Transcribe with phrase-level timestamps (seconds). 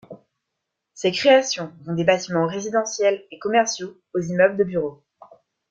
[0.95, 5.03] Ses créations vont des bâtiments résidentiel et commerciaux aux immeubles de bureaux.